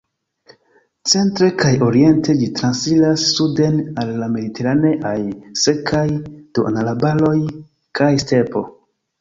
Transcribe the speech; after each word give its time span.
Centre 1.11 1.49
kaj 1.63 1.73
oriente 1.87 2.33
ĝi 2.39 2.47
transiras 2.61 3.27
suden 3.33 3.77
al 4.05 4.15
la 4.23 4.31
mediteraneaj 4.37 5.15
sekaj 5.65 6.03
duonarbaroj 6.57 7.39
kaj 8.01 8.13
stepo. 8.27 8.69